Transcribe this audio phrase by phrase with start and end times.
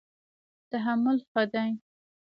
[0.71, 1.69] تحمل ښه دی.